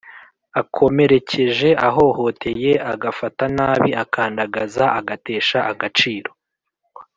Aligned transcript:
akomere 0.61 1.15
keje, 1.29 1.69
ahohoteye, 1.87 2.71
agafata 2.93 3.43
nabi, 3.57 3.89
akandagaza, 4.03 4.83
agatesha 4.99 5.59
agaciro, 5.71 6.31